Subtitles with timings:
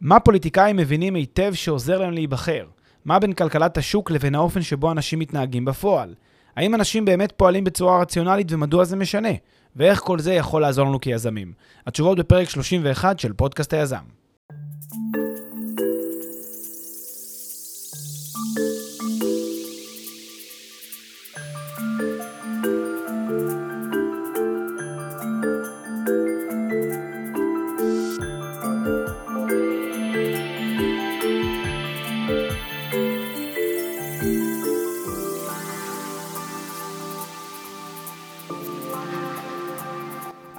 [0.00, 2.66] מה פוליטיקאים מבינים היטב שעוזר להם להיבחר?
[3.04, 6.14] מה בין כלכלת השוק לבין האופן שבו אנשים מתנהגים בפועל?
[6.56, 9.28] האם אנשים באמת פועלים בצורה רציונלית ומדוע זה משנה?
[9.76, 11.52] ואיך כל זה יכול לעזור לנו כיזמים?
[11.86, 14.04] התשובות בפרק 31 של פודקאסט היזם.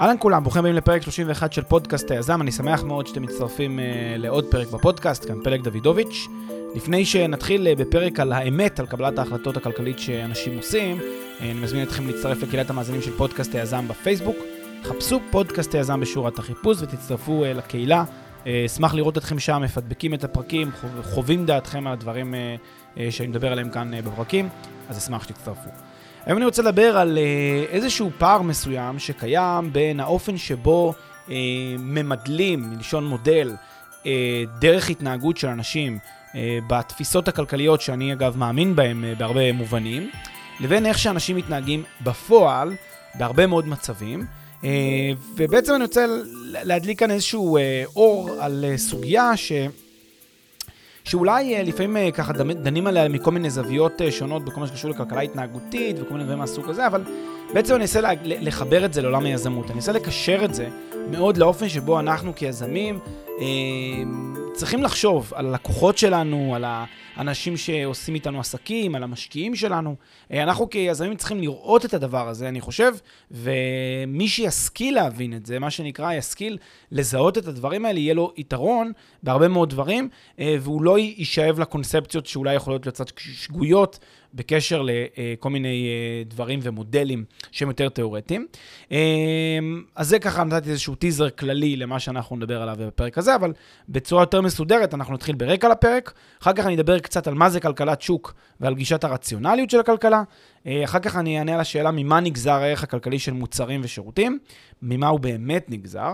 [0.10, 3.82] אהלן כולם, ברוכים הבאים לפרק 31 של פודקאסט היזם, אני שמח מאוד שאתם מצטרפים uh,
[4.18, 6.28] לעוד פרק בפודקאסט, כאן פלג דוידוביץ'.
[6.76, 11.84] לפני שנתחיל uh, בפרק על האמת, על קבלת ההחלטות הכלכלית שאנשים עושים, uh, אני מזמין
[11.84, 14.36] אתכם להצטרף לקהילת המאזינים של פודקאסט היזם בפייסבוק.
[14.84, 18.04] חפשו פודקאסט היזם בשורת החיפוש ותצטרפו uh, לקהילה.
[18.66, 20.72] אשמח לראות אתכם שם, מפדבקים את הפרקים,
[21.04, 22.36] חווים דעתכם על הדברים
[23.10, 24.50] שאני מדבר עליהם כאן בפרקים,
[24.90, 25.70] אז אשמח שתצטרפו.
[26.26, 30.94] היום אני רוצה לדבר על אה, איזשהו פער מסוים שקיים בין האופן שבו
[31.30, 31.36] אה,
[31.80, 33.56] ממדלים, מלשון מודל,
[34.06, 36.00] אה, דרך התנהגות של אנשים
[36.36, 40.10] אה, בתפיסות הכלכליות שאני אגב מאמין בהן אה, בהרבה מובנים,
[40.60, 42.76] לבין איך שאנשים מתנהגים בפועל
[43.16, 44.26] בהרבה מאוד מצבים.
[44.64, 46.06] אה, ובעצם אני רוצה
[46.44, 49.52] להדליק כאן איזשהו אה, אור על אה, סוגיה ש...
[51.10, 54.92] שאולי אה, לפעמים אה, ככה דנים עליה מכל מיני זוויות אה, שונות בכל מה שקשור
[54.92, 57.04] לכלכלה התנהגותית וכל מיני דברים מהסוג הזה, אבל
[57.54, 59.66] בעצם אני אנסה לחבר את זה לעולם היזמות.
[59.66, 60.68] אני אנסה לקשר את זה
[61.12, 63.00] מאוד לאופן שבו אנחנו כיזמים
[64.54, 66.66] צריכים לחשוב על הלקוחות שלנו, על
[67.20, 69.96] האנשים שעושים איתנו עסקים, על המשקיעים שלנו.
[70.32, 72.94] אנחנו כיזמים צריכים לראות את הדבר הזה, אני חושב,
[73.32, 76.58] ומי שישכיל להבין את זה, מה שנקרא, ישכיל
[76.92, 78.92] לזהות את הדברים האלה, יהיה לו יתרון
[79.24, 84.00] בהרבה מאוד דברים, והוא לא יישאב לקונספציות שאולי יכולות להיות קצת שגויות.
[84.34, 88.48] בקשר לכל מיני אה, דברים ומודלים שהם יותר תיאורטיים.
[88.92, 88.98] אה,
[89.96, 93.54] אז זה ככה נתתי איזשהו טיזר כללי למה שאנחנו נדבר עליו בפרק הזה, אבל
[93.90, 97.60] בצורה יותר מסודרת אנחנו נתחיל ברקע לפרק, אחר כך אני אדבר קצת על מה זה
[97.60, 100.24] כלכלת שוק ועל גישת הרציונליות של הכלכלה,
[100.68, 104.40] אה, אחר כך אני אענה על השאלה ממה נגזר הערך הכלכלי של מוצרים ושירותים,
[104.82, 106.12] ממה הוא באמת נגזר.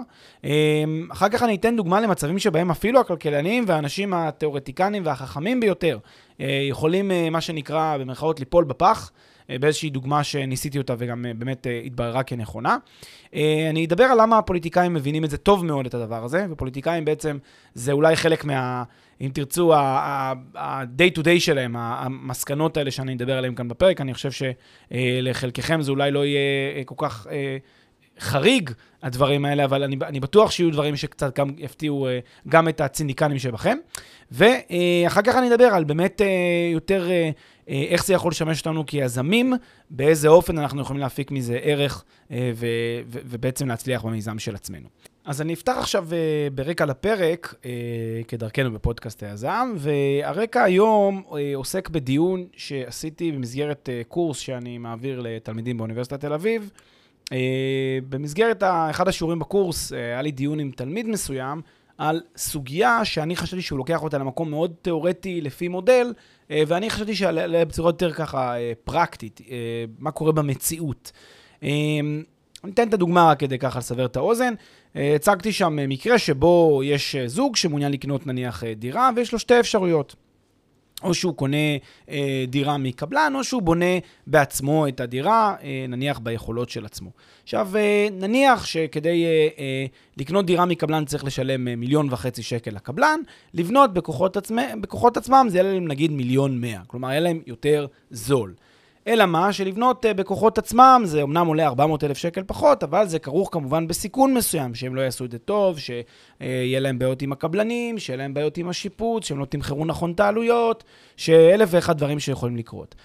[1.12, 5.98] אחר כך אני אתן דוגמה למצבים שבהם אפילו הכלכלנים והאנשים התיאורטיקנים והחכמים ביותר
[6.40, 11.82] יכולים, מה שנקרא, במרכאות ליפול בפח, אה, באיזושהי דוגמה שניסיתי אותה וגם אה, באמת אה,
[11.86, 12.78] התבררה כנכונה.
[13.70, 17.38] אני אדבר על למה הפוליטיקאים מבינים את זה טוב מאוד, את הדבר הזה, ופוליטיקאים בעצם
[17.74, 18.84] זה אולי חלק מה...
[19.22, 24.30] אם תרצו, ה-day to day שלהם, המסקנות האלה שאני אדבר עליהן כאן בפרק, אני חושב
[24.92, 27.28] שלחלקכם זה אולי לא יהיה כל כך
[28.20, 28.70] חריג,
[29.06, 32.08] הדברים האלה, אבל אני, אני בטוח שיהיו דברים שקצת גם יפתיעו
[32.50, 33.78] גם את הציניקנים שבכם.
[34.32, 36.22] ואחר כך אני אדבר על באמת
[36.74, 37.10] יותר
[37.70, 39.54] אה, איך זה יכול לשמש אותנו כיזמים,
[39.90, 42.66] באיזה אופן אנחנו יכולים להפיק מזה ערך אה, ו-
[43.08, 44.88] ו- ובעצם להצליח במיזם של עצמנו.
[45.26, 47.56] אז אני אפתח עכשיו אה, ברקע לפרק,
[48.28, 51.24] כדרכנו בפודקאסט היזם, והרקע היום
[51.56, 56.72] עוסק בדיון שעשיתי במסגרת קורס שאני מעביר לתלמידים באוניברסיטת תל אביב.
[58.10, 61.62] במסגרת אחד השיעורים בקורס, היה לי דיון עם תלמיד מסוים
[61.98, 66.14] על סוגיה שאני חשבתי שהוא לוקח אותה למקום מאוד תיאורטי לפי מודל,
[66.52, 69.56] אה, ואני חשבתי שעליה בצורה יותר ככה אה, פרקטית, אה,
[70.00, 71.12] מה קורה במציאות.
[71.62, 72.24] אני
[72.74, 74.54] אתן את הדוגמה רק כדי ככה לסבר את האוזן.
[74.96, 80.16] הצגתי שם מקרה שבו יש זוג שמעוניין לקנות נניח דירה ויש לו שתי אפשרויות.
[81.06, 81.58] או שהוא קונה
[82.10, 83.86] אה, דירה מקבלן, או שהוא בונה
[84.28, 87.10] בעצמו את הדירה, אה, נניח ביכולות של עצמו.
[87.44, 89.86] עכשיו, אה, נניח שכדי אה, אה,
[90.18, 93.20] לקנות דירה מקבלן צריך לשלם אה, מיליון וחצי שקל לקבלן,
[93.54, 97.88] לבנות בכוחות, עצמי, בכוחות עצמם זה יעלה להם נגיד מיליון מאה, כלומר יהיה להם יותר
[98.12, 98.54] זול.
[99.08, 99.54] אלא מה?
[99.54, 103.88] שלבנות uh, בכוחות עצמם זה אמנם עולה 400 אלף שקל פחות, אבל זה כרוך כמובן
[103.88, 108.34] בסיכון מסוים, שהם לא יעשו את זה טוב, שיהיה להם בעיות עם הקבלנים, שיהיה להם
[108.34, 110.84] בעיות עם השיפוץ, שהם לא תמחרו נכון את העלויות,
[111.18, 112.96] שאלף ואחד דברים שיכולים לקרות.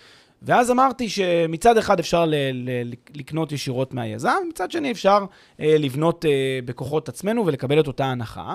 [0.43, 6.25] ואז אמרתי שמצד אחד אפשר ל- ל- לקנות ישירות מהיזם, מצד שני אפשר uh, לבנות
[6.64, 8.55] בכוחות עצמנו ולקבל את אותה הנחה.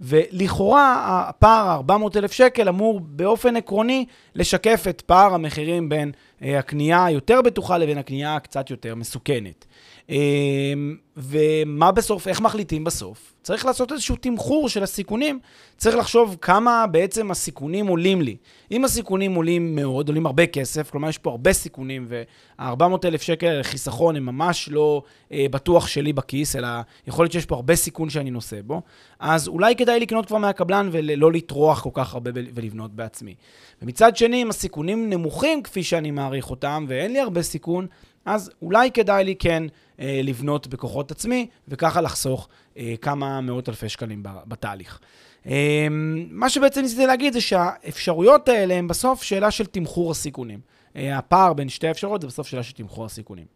[0.00, 4.04] ולכאורה הפער ה-400,000 שקל אמור באופן עקרוני
[4.34, 6.12] לשקף את פער המחירים בין
[6.42, 9.66] אה, הקנייה היותר בטוחה לבין הקנייה הקצת יותר מסוכנת.
[10.10, 13.34] אמ, ומה בסוף, איך מחליטים בסוף?
[13.42, 15.40] צריך לעשות איזשהו תמחור של הסיכונים.
[15.76, 18.36] צריך לחשוב כמה בעצם הסיכונים עולים לי.
[18.70, 24.16] אם הסיכונים עולים מאוד, עולים הרבה כסף, כלומר יש פה הרבה סיכונים, וה-400,000 שקל לחיסכון
[24.16, 25.02] הם ממש לא
[25.32, 26.68] אה, בטוח שלי בכיס, אלא
[27.06, 28.82] יכול להיות שיש פה הרבה סיכון שאני נושא בו,
[29.20, 33.34] אז אולי כדאי לקנות כבר מהקבלן ולא לטרוח כל כך הרבה ולבנות בעצמי.
[33.82, 37.86] ומצד שני, אם הסיכונים נמוכים כפי שאני מעריך אותם, ואין לי הרבה סיכון,
[38.28, 39.62] אז אולי כדאי לי כן
[40.00, 45.00] אה, לבנות בכוחות עצמי, וככה לחסוך אה, כמה מאות אלפי שקלים בתהליך.
[45.46, 45.86] אה,
[46.30, 50.60] מה שבעצם ניסיתי להגיד זה שהאפשרויות האלה הן בסוף שאלה של תמחור הסיכונים.
[50.96, 53.46] אה, הפער בין שתי האפשרויות זה בסוף שאלה של תמחור הסיכונים.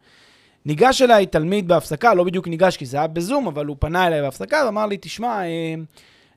[0.66, 4.22] ניגש אליי תלמיד בהפסקה, לא בדיוק ניגש כי זה היה בזום, אבל הוא פנה אליי
[4.22, 5.74] בהפסקה ואמר לי, תשמע, אה,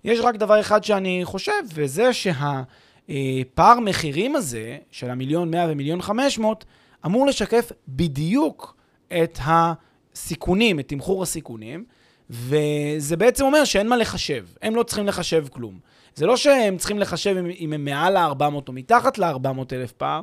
[0.03, 6.39] יש רק דבר אחד שאני חושב, וזה שהפער מחירים הזה, של המיליון מאה ומיליון חמש
[6.39, 6.65] מאות,
[7.05, 8.75] אמור לשקף בדיוק
[9.07, 11.85] את הסיכונים, את תמחור הסיכונים,
[12.29, 15.79] וזה בעצם אומר שאין מה לחשב, הם לא צריכים לחשב כלום.
[16.15, 20.21] זה לא שהם צריכים לחשב אם הם מעל ל-400 או מתחת ל-400 אלף פער,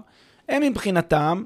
[0.48, 1.42] הם מבחינתם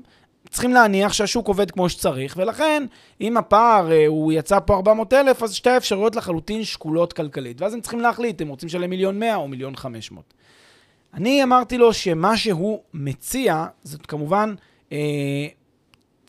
[0.50, 2.86] צריכים להניח שהשוק עובד כמו שצריך, ולכן
[3.20, 7.74] אם הפער אה, הוא יצא פה 400 אלף, אז שתי האפשרויות לחלוטין שקולות כלכלית, ואז
[7.74, 10.34] הם צריכים להחליט, הם רוצים לשלם מיליון 100 או מיליון 500.
[11.14, 14.54] אני אמרתי לו שמה שהוא מציע, זאת כמובן
[14.92, 15.46] אה,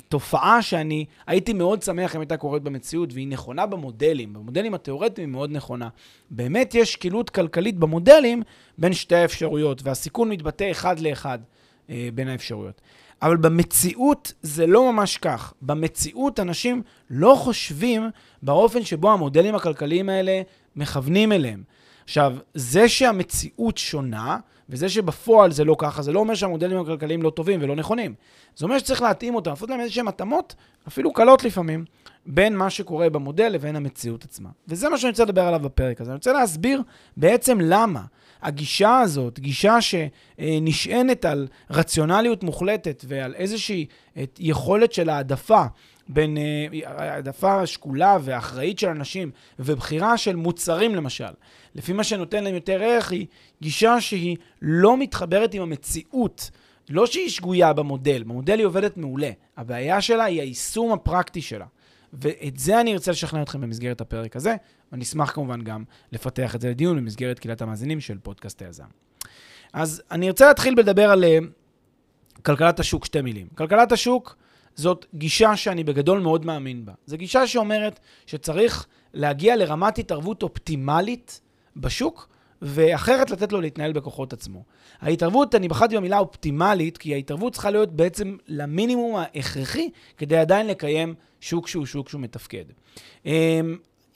[0.09, 4.33] תופעה שאני הייתי מאוד שמח אם הייתה קורית במציאות, והיא נכונה במודלים.
[4.33, 5.89] במודלים התיאורטיים היא מאוד נכונה.
[6.29, 8.43] באמת יש שקילות כלכלית במודלים
[8.77, 11.39] בין שתי האפשרויות, והסיכון מתבטא אחד לאחד
[11.89, 12.81] אה, בין האפשרויות.
[13.21, 15.53] אבל במציאות זה לא ממש כך.
[15.61, 18.09] במציאות אנשים לא חושבים
[18.43, 20.41] באופן שבו המודלים הכלכליים האלה
[20.75, 21.63] מכוונים אליהם.
[22.03, 24.37] עכשיו, זה שהמציאות שונה,
[24.69, 28.13] וזה שבפועל זה לא ככה, זה לא אומר שהמודלים הכלכליים לא טובים ולא נכונים.
[28.55, 30.55] זה אומר שצריך להתאים אותם, לעשות להם איזשהם התאמות,
[30.87, 31.85] אפילו קלות לפעמים,
[32.25, 34.49] בין מה שקורה במודל לבין המציאות עצמה.
[34.67, 36.11] וזה מה שאני רוצה לדבר עליו בפרק הזה.
[36.11, 36.81] אני רוצה להסביר
[37.17, 38.01] בעצם למה
[38.41, 43.85] הגישה הזאת, גישה שנשענת על רציונליות מוחלטת ועל איזושהי
[44.39, 45.63] יכולת של העדפה
[46.09, 51.33] בין אה, העדפה שקולה ואחראית של אנשים ובחירה של מוצרים למשל,
[51.75, 53.25] לפי מה שנותן להם יותר ערך, היא
[53.61, 56.51] גישה שהיא לא מתחברת עם המציאות.
[56.89, 59.31] לא שהיא שגויה במודל, במודל היא עובדת מעולה.
[59.57, 61.65] הבעיה שלה היא היישום הפרקטי שלה.
[62.13, 64.55] ואת זה אני ארצה לשכנע אתכם במסגרת הפרק הזה,
[64.91, 68.85] ואני אשמח כמובן גם לפתח את זה לדיון במסגרת קהילת המאזינים של פודקאסט היזם.
[69.73, 71.45] אז אני ארצה להתחיל בלדבר על uh,
[72.41, 73.47] כלכלת השוק, שתי מילים.
[73.55, 74.35] כלכלת השוק
[74.77, 76.93] זאת גישה שאני בגדול מאוד מאמין בה.
[77.05, 81.41] זו גישה שאומרת שצריך להגיע לרמת התערבות אופטימלית
[81.77, 82.29] בשוק,
[82.61, 84.63] ואחרת לתת לו להתנהל בכוחות עצמו.
[85.01, 91.13] ההתערבות, אני בחרתי במילה אופטימלית, כי ההתערבות צריכה להיות בעצם למינימום ההכרחי כדי עדיין לקיים
[91.41, 92.65] שוק שהוא שוק שהוא מתפקד.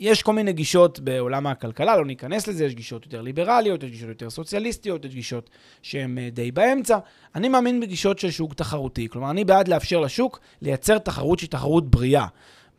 [0.01, 4.09] יש כל מיני גישות בעולם הכלכלה, לא ניכנס לזה, יש גישות יותר ליברליות, יש גישות
[4.09, 5.49] יותר סוציאליסטיות, יש גישות
[5.81, 6.97] שהן אה, די באמצע.
[7.35, 11.91] אני מאמין בגישות של שוק תחרותי, כלומר, אני בעד לאפשר לשוק לייצר תחרות שהיא תחרות
[11.91, 12.25] בריאה.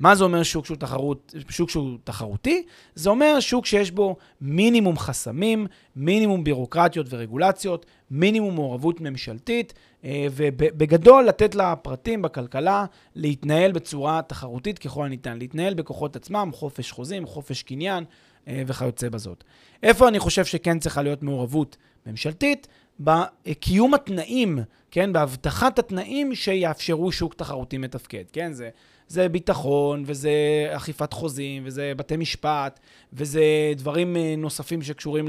[0.02, 2.62] מה זה אומר שוק שהוא, תחרות, שוק שהוא תחרותי?
[2.94, 5.66] זה אומר שוק שיש בו מינימום חסמים,
[5.96, 12.84] מינימום בירוקרטיות ורגולציות, מינימום מעורבות ממשלתית, אה, ובגדול לתת לפרטים בכלכלה
[13.14, 18.04] להתנהל בצורה תחרותית ככל הניתן, להתנהל בכוחות עצמם, חופש חוזים, חופש קניין
[18.49, 19.44] אה, וכיוצא בזאת.
[19.82, 21.76] איפה אני חושב שכן צריכה להיות מעורבות
[22.06, 22.69] ממשלתית?
[23.00, 24.58] בקיום התנאים,
[24.90, 28.70] כן, בהבטחת התנאים שיאפשרו שוק תחרותי מתפקד, כן, זה
[29.12, 30.31] זה ביטחון, וזה
[30.70, 32.81] אכיפת חוזים, וזה בתי משפט,
[33.12, 33.43] וזה
[33.76, 35.29] דברים אה, נוספים שקשורים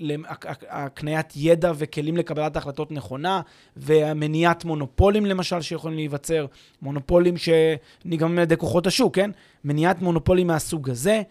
[0.00, 3.40] להקניית ידע וכלים לקבלת החלטות נכונה,
[3.76, 6.46] ומניעת מונופולים למשל שיכולים להיווצר,
[6.82, 9.30] מונופולים שנגרמים על ידי כוחות השוק, כן?
[9.64, 11.22] מניעת מונופולים מהסוג הזה.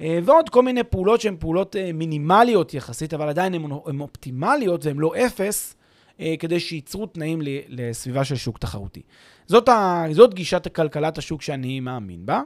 [0.00, 4.96] אה, ועוד כל מיני פעולות שהן פעולות אה, מינימליות יחסית, אבל עדיין הן אופטימליות והן
[4.96, 5.76] לא אפס,
[6.38, 9.02] כדי שייצרו תנאים לסביבה של שוק תחרותי.
[9.46, 12.42] זאת, ה, זאת גישת כלכלת השוק שאני מאמין בה.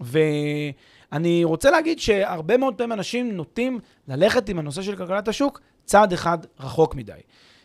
[0.00, 3.78] ואני רוצה להגיד שהרבה מאוד פעמים אנשים נוטים
[4.08, 7.12] ללכת עם הנושא של כלכלת השוק צעד אחד רחוק מדי.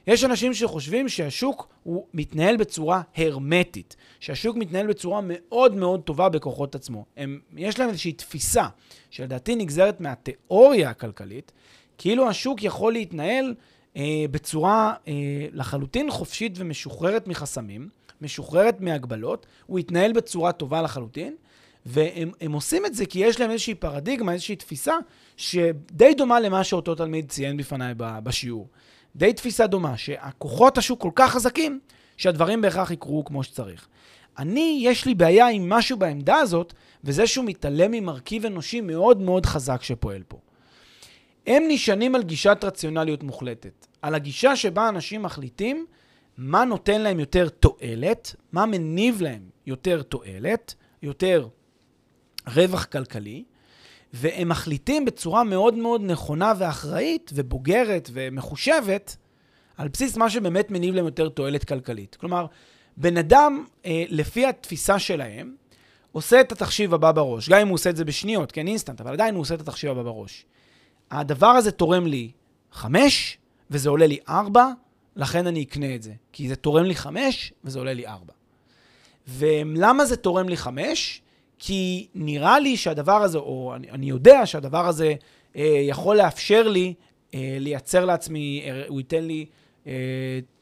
[0.07, 6.75] יש אנשים שחושבים שהשוק הוא מתנהל בצורה הרמטית, שהשוק מתנהל בצורה מאוד מאוד טובה בכוחות
[6.75, 7.05] עצמו.
[7.17, 8.67] הם, יש להם איזושהי תפיסה,
[9.09, 11.51] שלדעתי נגזרת מהתיאוריה הכלכלית,
[11.97, 13.53] כאילו השוק יכול להתנהל
[13.97, 15.13] אה, בצורה אה,
[15.51, 17.89] לחלוטין חופשית ומשוחררת מחסמים,
[18.21, 21.35] משוחררת מהגבלות, הוא יתנהל בצורה טובה לחלוטין,
[21.85, 24.93] והם עושים את זה כי יש להם איזושהי פרדיגמה, איזושהי תפיסה,
[25.37, 28.67] שדי דומה למה שאותו תלמיד ציין בפניי בשיעור.
[29.15, 31.79] די תפיסה דומה, שהכוחות השוק כל כך חזקים,
[32.17, 33.87] שהדברים בהכרח יקרו כמו שצריך.
[34.37, 39.45] אני, יש לי בעיה עם משהו בעמדה הזאת, וזה שהוא מתעלם ממרכיב אנושי מאוד מאוד
[39.45, 40.37] חזק שפועל פה.
[41.49, 43.87] הם נשענים על גישת רציונליות מוחלטת.
[44.01, 45.85] על הגישה שבה אנשים מחליטים
[46.37, 51.47] מה נותן להם יותר תועלת, מה מניב להם יותר תועלת, יותר
[52.47, 53.43] רווח כלכלי,
[54.13, 59.17] והם מחליטים בצורה מאוד מאוד נכונה ואחראית ובוגרת ומחושבת,
[59.77, 62.15] על בסיס מה שבאמת מניב להם יותר תועלת כלכלית.
[62.15, 62.45] כלומר,
[62.97, 65.55] בן אדם, אה, לפי התפיסה שלהם,
[66.11, 67.49] עושה את התחשיב הבא בראש.
[67.49, 69.91] גם אם הוא עושה את זה בשניות, כן, אינסטנט, אבל עדיין הוא עושה את התחשיב
[69.91, 70.45] הבא בראש.
[71.11, 72.31] הדבר הזה תורם לי
[72.71, 73.37] חמש,
[73.71, 74.67] וזה עולה לי ארבע,
[75.15, 76.13] לכן אני אקנה את זה.
[76.31, 78.33] כי זה תורם לי חמש, וזה עולה לי ארבע.
[79.27, 81.21] ולמה זה תורם לי חמש?
[81.59, 85.13] כי נראה לי שהדבר הזה, או אני, אני יודע שהדבר הזה
[85.55, 86.93] אה, יכול לאפשר לי
[87.33, 89.45] אה, לייצר לעצמי, אה, הוא ייתן לי,
[89.87, 89.93] אה,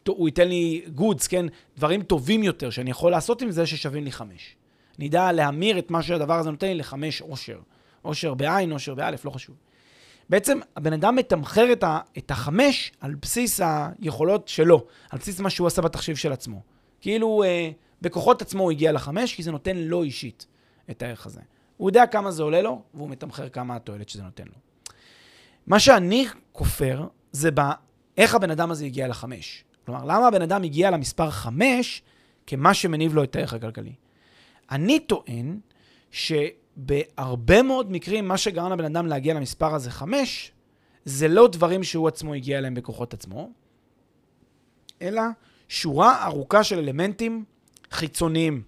[0.08, 1.46] הוא ייתן לי goods, כן?
[1.77, 4.56] דברים טובים יותר שאני יכול לעשות עם זה ששווים לי חמש.
[5.00, 7.60] אני אדע להמיר את מה שהדבר הזה נותן לי לחמש עושר.
[8.01, 9.56] עושר בעין, עושר באלף, לא חשוב.
[10.30, 15.50] בעצם הבן אדם מתמחר את, ה, את החמש על בסיס היכולות שלו, על בסיס מה
[15.50, 16.62] שהוא עשה בתחשיב של עצמו.
[17.02, 17.70] כאילו אה,
[18.02, 20.48] בכוחות עצמו הוא הגיע לחמש, כי זה נותן לו אישית
[20.92, 21.42] את הערך הזה.
[21.78, 24.56] הוא יודע כמה זה עולה לו, והוא מתמחר כמה התועלת שזה נותן לו.
[25.68, 29.64] מה שאני כופר, זה באיך הבן אדם הזה הגיע לחמש.
[29.86, 32.02] כלומר, למה הבן אדם הגיע למספר חמש
[32.48, 33.94] כמה שמניב לו את הערך הכלכלי.
[34.72, 35.60] אני טוען
[36.78, 40.52] שבהרבה מאוד מקרים, מה שגרם לבן אדם להגיע למספר הזה חמש,
[41.06, 43.50] זה לא דברים שהוא עצמו הגיע אליהם בכוחות עצמו,
[45.02, 45.22] אלא
[45.70, 47.44] שורה ארוכה של אלמנטים
[47.92, 48.62] חיצוניים.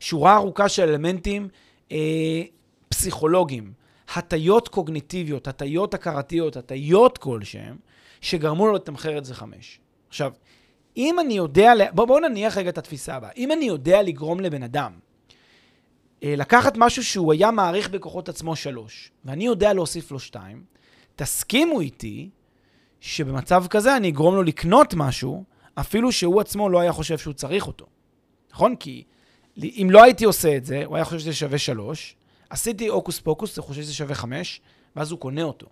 [0.00, 1.48] שורה ארוכה של אלמנטים
[1.92, 2.42] אה,
[2.88, 3.72] פסיכולוגיים,
[4.14, 7.76] הטיות קוגניטיביות, הטיות הכרתיות, הטיות כלשהם,
[8.20, 9.80] שגרמו לו לתמחר את זה חמש.
[10.08, 10.32] עכשיו,
[10.96, 13.30] אם אני יודע, בואו בוא נניח רגע את התפיסה הבאה.
[13.36, 14.92] אם אני יודע לגרום לבן אדם
[16.36, 20.64] לקחת משהו שהוא היה מעריך בכוחות עצמו שלוש, ואני יודע להוסיף לו שתיים,
[21.16, 22.30] תסכימו איתי
[23.00, 27.66] שבמצב כזה אני אגרום לו לקנות משהו, אפילו שהוא עצמו לא היה חושב שהוא צריך
[27.66, 27.86] אותו.
[28.52, 28.76] נכון?
[28.76, 29.04] כי
[29.62, 32.16] אם לא הייתי עושה את זה, הוא היה חושב שזה שווה שלוש,
[32.50, 34.60] עשיתי הוקוס פוקוס, הוא חושב שזה שווה חמש,
[34.96, 35.66] ואז הוא קונה אותו.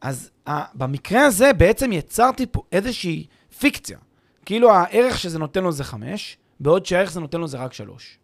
[0.00, 0.30] אז
[0.74, 3.26] במקרה הזה בעצם יצרתי פה איזושהי
[3.58, 3.98] פיקציה.
[4.44, 8.18] כאילו הערך שזה נותן לו זה חמש, בעוד שהערך שזה נותן לו זה רק שלוש.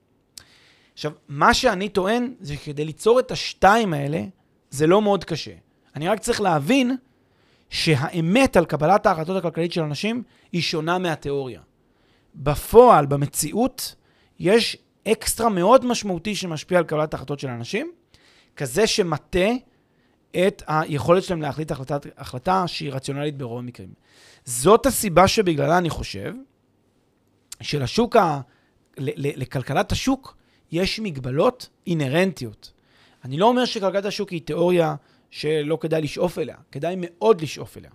[1.00, 4.24] עכשיו, מה שאני טוען זה שכדי ליצור את השתיים האלה,
[4.70, 5.50] זה לא מאוד קשה.
[5.96, 6.96] אני רק צריך להבין
[7.70, 11.60] שהאמת על קבלת ההחלטות הכלכלית של אנשים היא שונה מהתיאוריה.
[12.34, 13.94] בפועל, במציאות,
[14.38, 14.76] יש
[15.08, 17.92] אקסטרה מאוד משמעותי שמשפיע על קבלת ההחלטות של אנשים,
[18.56, 19.48] כזה שמטה
[20.30, 23.92] את היכולת שלהם להחליט החלטה, החלטה שהיא רציונלית ברוב המקרים.
[24.44, 26.34] זאת הסיבה שבגללה אני חושב
[27.60, 28.40] שלשוק, ה...
[28.98, 30.39] לכלכלת השוק
[30.72, 32.72] יש מגבלות אינהרנטיות.
[33.24, 34.94] אני לא אומר שכלכלת השוק היא תיאוריה
[35.30, 37.90] שלא כדאי לשאוף אליה, כדאי מאוד לשאוף אליה.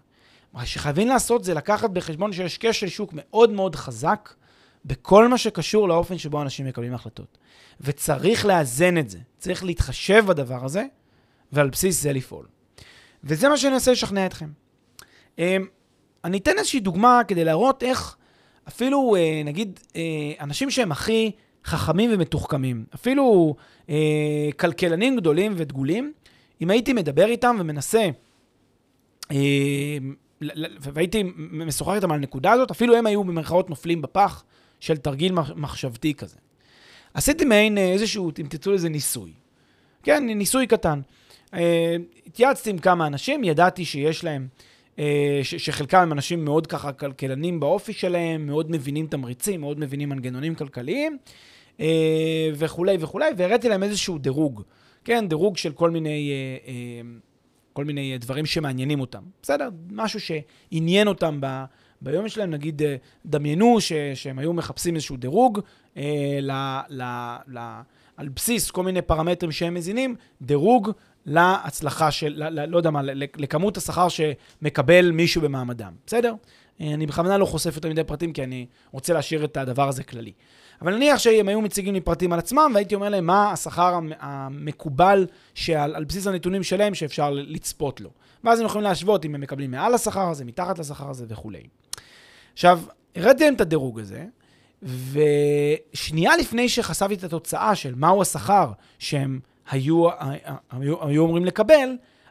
[0.53, 4.33] מה שחייבים לעשות זה לקחת בחשבון שיש כשל שוק מאוד מאוד חזק
[4.85, 7.37] בכל מה שקשור לאופן שבו אנשים מקבלים החלטות.
[7.81, 10.85] וצריך לאזן את זה, צריך להתחשב בדבר הזה,
[11.51, 12.45] ועל בסיס זה לפעול.
[13.23, 14.49] וזה מה שאני אנסה לשכנע אתכם.
[15.39, 15.65] אמ,
[16.23, 18.15] אני אתן איזושהי דוגמה כדי להראות איך
[18.67, 20.01] אפילו, אה, נגיד, אה,
[20.39, 21.31] אנשים שהם הכי
[21.65, 23.55] חכמים ומתוחכמים, אפילו
[23.89, 26.13] אה, כלכלנים גדולים ודגולים,
[26.61, 28.07] אם הייתי מדבר איתם ומנסה,
[30.79, 34.43] והייתי משוחח איתם על הנקודה הזאת, אפילו הם היו במרכאות נופלים בפח
[34.79, 36.37] של תרגיל מחשבתי כזה.
[37.13, 39.31] עשיתי מעין איזשהו, אם תרצו לזה, ניסוי.
[40.03, 41.01] כן, ניסוי קטן.
[42.27, 44.47] התייעצתי עם כמה אנשים, ידעתי שיש להם
[44.99, 50.55] אה, שחלקם הם אנשים מאוד ככה כלכלנים באופי שלהם, מאוד מבינים תמריצים, מאוד מבינים מנגנונים
[50.55, 51.54] כלכליים, אה,
[52.55, 54.61] וכולי וכולי, והראיתי להם איזשהו דירוג,
[55.03, 56.31] כן, דירוג של כל מיני,
[56.67, 56.73] אה,
[57.73, 59.23] כל מיני דברים שמעניינים אותם.
[59.41, 59.69] בסדר?
[59.91, 61.63] משהו שעניין אותם ב...
[62.01, 62.81] ביום שלהם, נגיד,
[63.25, 65.59] דמיינו ש, שהם היו מחפשים איזשהו דירוג
[65.97, 66.51] אה, ל,
[66.89, 67.03] ל,
[67.47, 67.59] ל,
[68.17, 70.91] על בסיס כל מיני פרמטרים שהם מזינים, דירוג
[71.25, 73.01] להצלחה של, ל, לא יודע מה,
[73.37, 76.33] לכמות השכר שמקבל מישהו במעמדם, בסדר?
[76.81, 80.03] אה, אני בכוונה לא חושף יותר מדי פרטים, כי אני רוצה להשאיר את הדבר הזה
[80.03, 80.31] כללי.
[80.81, 85.27] אבל נניח שהם היו מציגים לי פרטים על עצמם, והייתי אומר להם מה השכר המקובל
[85.53, 88.09] שעל על בסיס הנתונים שלהם שאפשר לצפות לו.
[88.43, 91.63] ואז הם יכולים להשוות אם הם מקבלים מעל השכר הזה, מתחת לשכר הזה וכולי.
[92.53, 92.81] עכשיו,
[93.15, 94.25] הראיתי להם את הדירוג הזה,
[95.93, 99.39] ושנייה לפני שחשפתי את התוצאה של מהו השכר שהם
[99.69, 100.07] היו,
[100.71, 101.89] היו, היו אמורים לקבל,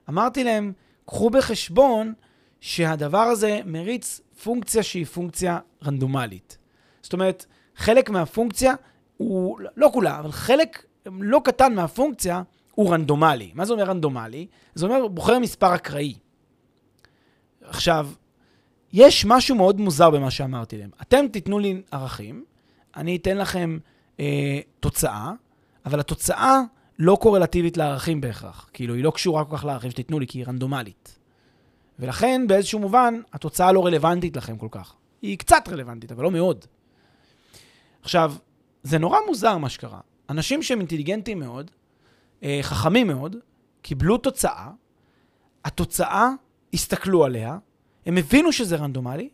[0.09, 0.73] אמרתי להם,
[1.07, 2.13] קחו בחשבון
[2.61, 6.59] שהדבר הזה מריץ פונקציה שהיא פונקציה רנדומלית.
[7.03, 8.75] זאת אומרת, חלק מהפונקציה
[9.17, 12.43] הוא, לא כולה, אבל חלק לא קטן מהפונקציה
[12.75, 13.51] הוא רנדומלי.
[13.55, 14.47] מה זה אומר רנדומלי?
[14.75, 16.15] זה אומר בוחר מספר אקראי.
[17.63, 18.09] עכשיו,
[18.93, 20.91] יש משהו מאוד מוזר במה שאמרתי להם.
[21.03, 22.45] אתם תיתנו לי ערכים,
[22.97, 23.79] אני אתן לכם
[24.21, 25.33] אה, תוצאה,
[25.87, 26.61] אבל התוצאה
[26.99, 28.71] לא קורלטיבית לערכים בהכרח.
[28.73, 31.19] כאילו, היא לא קשורה כל כך לערכים שתיתנו לי, כי היא רנדומלית.
[31.99, 34.95] ולכן, באיזשהו מובן, התוצאה לא רלוונטית לכם כל כך.
[35.23, 36.65] היא קצת רלוונטית, אבל לא מאוד.
[38.03, 38.35] עכשיו,
[38.83, 40.01] זה נורא מוזר מה שקרה.
[40.31, 41.71] אנשים שהם אינטליגנטים מאוד,
[42.43, 43.37] אה, חכמים מאוד,
[43.83, 44.71] קיבלו תוצאה,
[45.65, 46.29] התוצאה,
[46.75, 47.59] הסתכלו עליה,
[48.07, 49.29] הם הבינו שזה רנדומלי,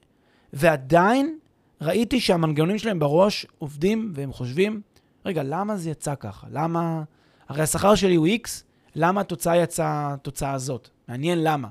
[0.52, 1.38] ועדיין
[1.80, 4.80] ראיתי שהמנגנונים שלהם בראש עובדים והם חושבים,
[5.26, 6.46] רגע, למה זה יצא ככה?
[6.50, 7.02] למה...
[7.48, 8.48] הרי השכר שלי הוא X,
[8.96, 10.88] למה התוצאה יצאה התוצאה הזאת?
[11.08, 11.68] מעניין למה.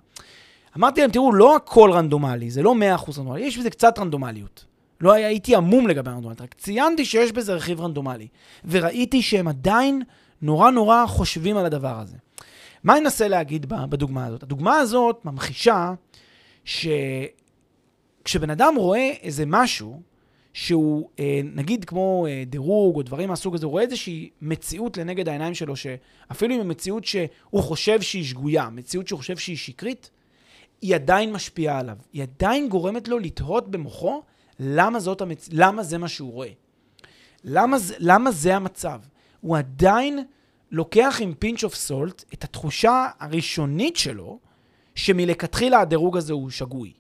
[0.78, 4.66] אמרתי להם, תראו, לא הכל רנדומלי, זה לא 100% רנדומלי, יש בזה קצת רנדומליות.
[5.02, 8.28] לא הייתי עמום לגבי הרנדומליות, רק ציינתי שיש בזה רכיב רנדומלי.
[8.66, 10.02] וראיתי שהם עדיין
[10.42, 12.18] נורא נורא חושבים על הדבר הזה.
[12.84, 14.44] מה אני אנסה להגיד בדוגמה הזאת?
[14.44, 15.94] הדוגמה הזאת ממחישה
[16.66, 20.02] שכשבן אדם רואה איזה משהו,
[20.54, 25.30] שהוא אה, נגיד כמו אה, דירוג או דברים מהסוג הזה, הוא רואה איזושהי מציאות לנגד
[25.30, 30.10] העיניים שלו, שאפילו אם המציאות שהוא חושב שהיא שגויה, מציאות שהוא חושב שהיא שקרית,
[30.82, 31.98] היא עדיין משפיעה עליו.
[32.14, 34.22] היא עדיין גורמת לו לתהות במוחו
[34.60, 35.50] למה, זאת המצ...
[35.52, 36.50] למה זה מה שהוא רואה.
[37.44, 39.02] למה זה, למה זה המצב?
[39.42, 40.20] הוא עדיין
[40.72, 44.40] לוקח עם פינץ' אוף סולט את התחושה הראשונית שלו,
[44.96, 46.94] שמלכתחילה הדירוג הזה הוא שגוי.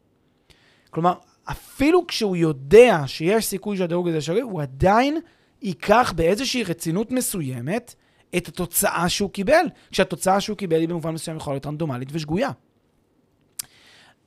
[0.89, 1.13] כלומר,
[1.45, 5.19] אפילו כשהוא יודע שיש סיכוי שהדירוג הזה שגוי, הוא עדיין
[5.61, 7.95] ייקח באיזושהי רצינות מסוימת
[8.37, 12.49] את התוצאה שהוא קיבל, כשהתוצאה שהוא קיבל היא במובן מסוים יכולה להיות רנדומלית ושגויה.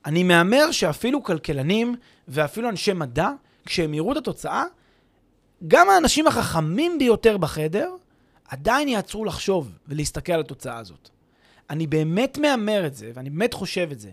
[0.05, 1.95] אני מהמר שאפילו כלכלנים
[2.27, 3.29] ואפילו אנשי מדע,
[3.65, 4.63] כשהם יראו את התוצאה,
[5.67, 7.95] גם האנשים החכמים ביותר בחדר
[8.47, 11.09] עדיין יעצרו לחשוב ולהסתכל על התוצאה הזאת.
[11.69, 14.11] אני באמת מהמר את זה, ואני באמת חושב את זה.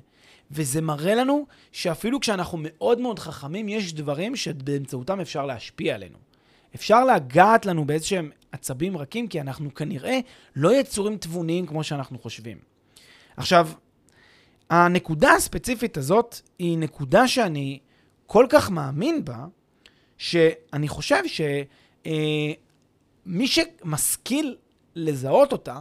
[0.51, 6.19] וזה מראה לנו שאפילו כשאנחנו מאוד מאוד חכמים, יש דברים שבאמצעותם אפשר להשפיע עלינו.
[6.75, 10.19] אפשר לגעת לנו באיזשהם עצבים רכים, כי אנחנו כנראה
[10.57, 12.59] לא יצורים תבוניים כמו שאנחנו חושבים.
[13.37, 13.69] עכשיו,
[14.71, 17.79] הנקודה הספציפית הזאת היא נקודה שאני
[18.27, 19.47] כל כך מאמין בה,
[20.19, 21.65] שאני חושב שמי
[23.41, 24.57] אה, שמשכיל
[24.95, 25.81] לזהות אותה,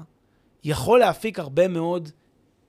[0.64, 2.10] יכול להפיק הרבה מאוד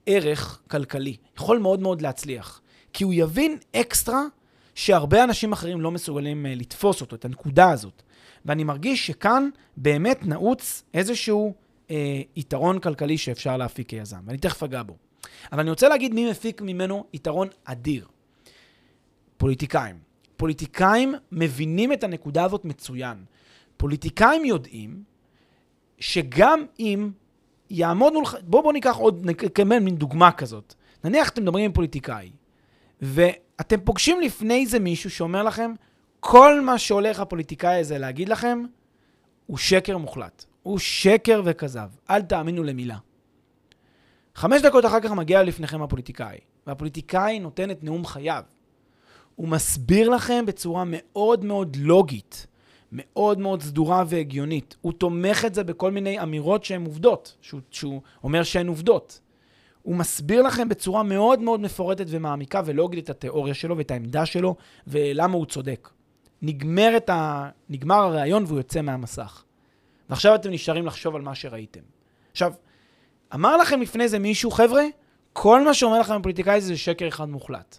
[0.06, 1.16] ערך כלכלי.
[1.36, 2.60] יכול מאוד מאוד להצליח.
[2.92, 4.22] כי הוא יבין אקסטרה
[4.74, 8.02] שהרבה אנשים אחרים לא מסוגלים uh, לתפוס אותו, את הנקודה הזאת.
[8.44, 11.54] ואני מרגיש שכאן באמת נעוץ איזשהו
[11.88, 11.92] uh,
[12.36, 14.96] יתרון כלכלי שאפשר להפיק כיזם, ואני תכף אגע בו.
[15.52, 18.06] אבל אני רוצה להגיד מי מפיק ממנו יתרון אדיר.
[19.36, 19.96] פוליטיקאים.
[20.36, 23.24] פוליטיקאים מבינים את הנקודה הזאת מצוין.
[23.76, 25.02] פוליטיקאים יודעים
[25.98, 27.10] שגם אם
[27.70, 30.74] יעמוד מולך, בואו בוא ניקח עוד, נקבל מין דוגמה כזאת.
[31.04, 32.30] נניח אתם מדברים עם פוליטיקאי,
[33.00, 35.72] ואתם פוגשים לפני זה מישהו שאומר לכם,
[36.20, 38.64] כל מה שהולך הפוליטיקאי הזה להגיד לכם,
[39.46, 40.44] הוא שקר מוחלט.
[40.62, 41.88] הוא שקר וכזב.
[42.10, 42.96] אל תאמינו למילה.
[44.34, 48.42] חמש דקות אחר כך מגיע לפניכם הפוליטיקאי, והפוליטיקאי נותן את נאום חייו.
[49.36, 52.46] הוא מסביר לכם בצורה מאוד מאוד לוגית,
[52.92, 54.76] מאוד מאוד סדורה והגיונית.
[54.80, 59.20] הוא תומך את זה בכל מיני אמירות שהן עובדות, שהוא, שהוא אומר שהן עובדות.
[59.82, 64.56] הוא מסביר לכם בצורה מאוד מאוד מפורטת ומעמיקה ולוגית את התיאוריה שלו ואת העמדה שלו
[64.86, 65.88] ולמה הוא צודק.
[66.42, 67.48] נגמר, ה...
[67.68, 69.44] נגמר הראיון והוא יוצא מהמסך.
[70.10, 71.80] ועכשיו אתם נשארים לחשוב על מה שראיתם.
[72.30, 72.52] עכשיו,
[73.34, 74.82] אמר לכם לפני זה מישהו, חבר'ה,
[75.32, 77.78] כל מה שאומר לכם הפוליטיקאי זה שקר אחד מוחלט.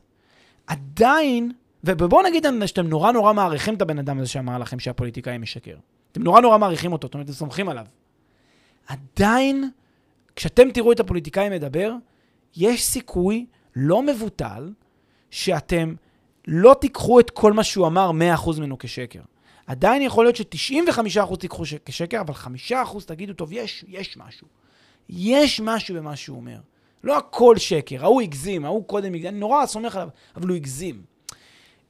[0.68, 1.52] עדיין,
[1.84, 5.76] ובואו נגיד שאתם נורא נורא מעריכים את הבן אדם הזה שאמר לכם שהפוליטיקאי משקר.
[6.12, 7.86] אתם נורא נורא מעריכים אותו, זאת אומרת, אתם סומכים עליו.
[8.88, 9.70] עדיין,
[10.36, 11.94] כשאתם תראו את הפוליטיקאי מדבר,
[12.56, 14.72] יש סיכוי לא מבוטל
[15.32, 15.96] שאתם
[16.48, 18.12] לא תיקחו את כל מה שהוא אמר
[18.46, 19.22] 100% ממנו כשקר.
[19.68, 22.34] עדיין יכול להיות ש-95% תיקחו כשקר, אבל
[22.70, 24.48] 5% תגידו, טוב, יש, יש משהו.
[25.12, 26.58] יש משהו במה שהוא אומר.
[27.04, 31.02] לא הכל שקר, ההוא הגזים, ההוא קודם הגזים, אני נורא סומך עליו, אבל הוא הגזים.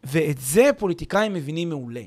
[0.04, 2.04] ואת זה פוליטיקאים מבינים מעולה.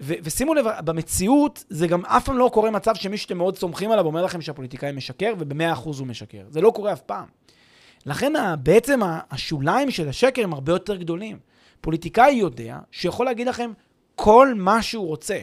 [0.00, 3.90] ו- ושימו לב, במציאות זה גם אף פעם לא קורה מצב שמי שאתם מאוד סומכים
[3.90, 6.44] עליו אומר לכם שהפוליטיקאי משקר, וב-100% הוא משקר.
[6.48, 7.26] זה לא קורה אף פעם.
[8.06, 11.38] לכן בעצם השוליים של השקר הם הרבה יותר גדולים.
[11.80, 13.72] פוליטיקאי יודע שיכול להגיד לכם
[14.14, 15.38] כל מה שהוא רוצה.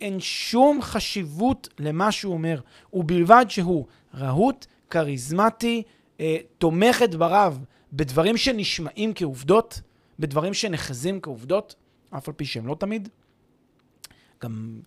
[0.00, 2.60] אין שום חשיבות למה שהוא אומר,
[2.92, 5.82] ובלבד שהוא רהוט, כריזמטי,
[6.20, 7.56] אה, תומך את דבריו
[7.92, 9.80] בדברים שנשמעים כעובדות,
[10.18, 11.74] בדברים שנחזים כעובדות,
[12.10, 13.08] אף על פי שהם לא תמיד.
[14.42, 14.80] גם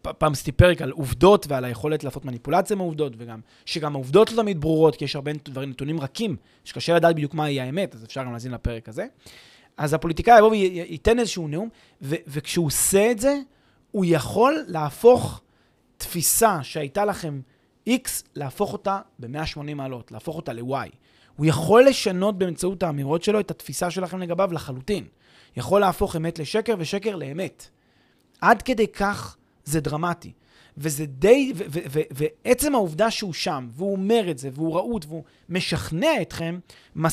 [0.00, 4.60] פעם עשיתי פרק על עובדות ועל היכולת לעשות מניפולציה מעובדות, וגם שגם העובדות לא תמיד
[4.60, 8.32] ברורות, כי יש הרבה דברים, נתונים רכים, שקשה לדעת בדיוק מהי האמת, אז אפשר גם
[8.32, 9.06] להזין לפרק הזה.
[9.76, 11.68] אז הפוליטיקאי יבוא וייתן איזשהו נאום,
[12.02, 13.38] ו- וכשהוא עושה את זה,
[13.92, 15.40] הוא יכול להפוך
[15.96, 17.40] תפיסה שהייתה לכם
[17.88, 20.88] X, להפוך אותה ב-180 מעלות, להפוך אותה ל-Y.
[21.36, 25.04] הוא יכול לשנות באמצעות האמירות שלו את התפיסה שלכם לגביו לחלוטין.
[25.56, 27.68] יכול להפוך אמת לשקר ושקר לאמת.
[28.40, 30.32] עד כדי כך זה דרמטי.
[30.76, 31.52] וזה די,
[32.10, 36.58] ועצם העובדה שהוא שם, והוא אומר את זה, והוא רהוט, והוא משכנע אתכם,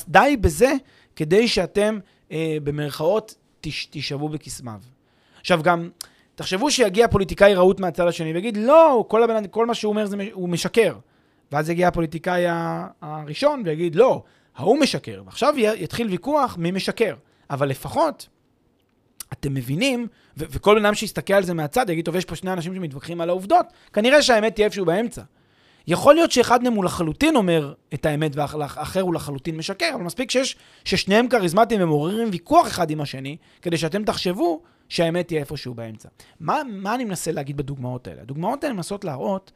[0.08, 0.74] די בזה
[1.16, 2.00] כדי שאתם,
[2.32, 4.82] אה, במרכאות, תש, תשאבו בקסמיו.
[5.40, 5.90] עכשיו גם,
[6.40, 10.16] תחשבו שיגיע פוליטיקאי רהוט מהצד השני ויגיד, לא, כל, הבן, כל מה שהוא אומר זה,
[10.32, 10.96] הוא משקר.
[11.52, 12.44] ואז יגיע הפוליטיקאי
[13.02, 14.24] הראשון ויגיד, לא,
[14.56, 15.22] ההוא משקר.
[15.26, 17.16] ועכשיו יתחיל ויכוח מי משקר.
[17.50, 18.28] אבל לפחות,
[19.34, 22.54] אתם מבינים, ו- וכל בן אדם שיסתכל על זה מהצד יגיד, טוב, יש פה שני
[22.54, 25.22] אנשים שמתווכחים על העובדות, כנראה שהאמת תהיה איפשהו באמצע.
[25.88, 30.32] יכול להיות שאחד מהם הוא לחלוטין אומר את האמת והאחר הוא לחלוטין משקר, אבל מספיק
[30.32, 36.10] שיש, ששניהם כריזמטיים ומעוררים ויכוח אחד עם השני, כדי שאתם תחשבו שהאמת תהיה איפשהו באמצע.
[36.40, 38.22] מה, מה אני מנסה להגיד בדוגמאות האלה?
[38.22, 39.52] הדוגמאות האלה מנסות להראות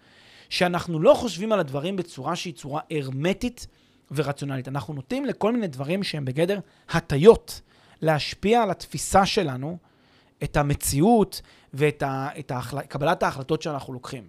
[0.50, 3.68] שאנחנו לא חושבים על הדברים בצורה שהיא צורה הרמטית
[4.12, 4.68] ורציונלית.
[4.68, 7.62] אנחנו נוטים לכל מיני דברים שהם בגדר הטיות,
[8.02, 9.78] להשפיע על התפיסה שלנו,
[10.44, 11.42] את המציאות
[11.74, 12.82] ואת ה, את ההחל...
[12.82, 14.24] קבלת ההחלטות שאנחנו לוקחים.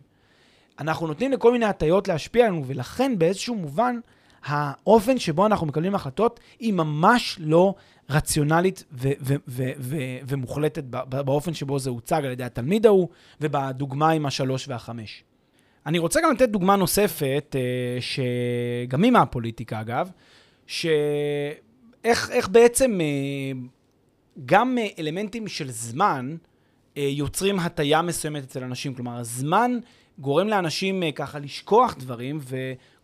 [0.78, 3.98] אנחנו נותנים לכל מיני הטיות להשפיע עלינו, ולכן באיזשהו מובן,
[4.44, 7.74] האופן שבו אנחנו מקבלים החלטות היא ממש לא
[8.10, 13.08] רציונלית ו- ו- ו- ו- ומוחלטת באופן שבו זה הוצג על ידי התלמיד ההוא,
[13.40, 15.24] ובדוגמה עם השלוש והחמש.
[15.86, 20.10] אני רוצה גם לתת דוגמה נוספת, אה, שגם היא מהפוליטיקה אגב,
[20.66, 23.06] שאיך איך בעצם אה,
[24.46, 26.36] גם אלמנטים של זמן
[26.96, 28.94] אה, יוצרים הטיה מסוימת אצל אנשים.
[28.94, 29.78] כלומר, הזמן
[30.18, 32.40] גורם לאנשים ככה לשכוח דברים,